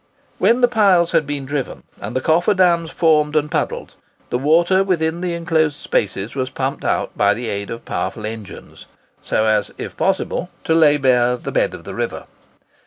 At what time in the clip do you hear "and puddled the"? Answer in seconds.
3.35-4.39